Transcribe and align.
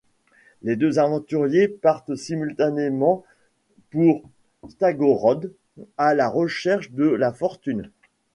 Les 0.63 0.75
deux 0.75 0.97
aventuriers 0.97 1.67
partent 1.67 2.15
simultanément 2.15 3.23
pour 3.91 4.23
Stargorod, 4.67 5.53
à 5.95 6.15
la 6.15 6.27
recherche 6.27 6.89
de 6.89 7.03
la 7.05 7.31
fortune. 7.31 7.91